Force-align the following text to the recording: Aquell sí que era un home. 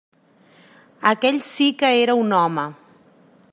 Aquell 1.09 1.37
sí 1.49 1.69
que 1.83 1.93
era 2.07 2.17
un 2.25 2.35
home. 2.41 2.67